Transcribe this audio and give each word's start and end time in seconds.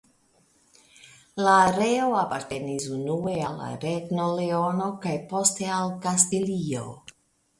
La 1.47 1.51
areo 1.65 2.05
apartenis 2.21 2.87
unue 2.95 3.35
al 3.49 3.61
la 3.65 3.69
Regno 3.83 4.25
Leono 4.39 4.87
kaj 5.05 5.15
poste 5.35 5.69
al 5.77 5.93
Kastilio. 6.07 6.87